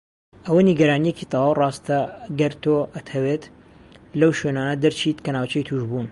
[0.45, 3.43] ئەوە نیگەرانیەکی تەواو ڕاستەگەر تۆ ئەتهەویت
[4.19, 5.99] لەو شوێنانە دەرچیت کە ناوچەی توشبوون.